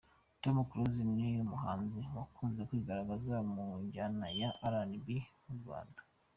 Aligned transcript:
Tom 0.41 0.55
Close 0.69 1.01
ni 1.15 1.27
umuhanzi 1.45 2.01
wakunze 2.17 2.61
kwigaragaza 2.69 3.35
mu 3.53 3.63
njyana 3.83 4.27
ya 4.39 4.49
RnB 4.71 5.07
mu 5.45 5.53
Rwanda. 5.61 6.01